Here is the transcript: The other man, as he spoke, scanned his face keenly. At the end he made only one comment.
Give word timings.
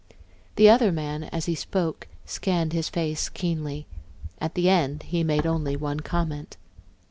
The 0.55 0.67
other 0.67 0.91
man, 0.91 1.25
as 1.25 1.45
he 1.45 1.53
spoke, 1.53 2.07
scanned 2.25 2.73
his 2.73 2.89
face 2.89 3.29
keenly. 3.29 3.85
At 4.39 4.55
the 4.55 4.67
end 4.67 5.03
he 5.03 5.23
made 5.23 5.45
only 5.45 5.75
one 5.75 5.99
comment. 5.99 6.57